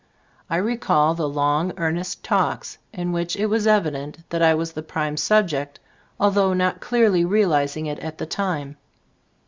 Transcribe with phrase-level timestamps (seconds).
[0.49, 4.81] I recall the long, earnest talks, in which it was evident that I was the
[4.81, 5.79] prime subject,
[6.19, 8.77] although not clearly realizing it at the time.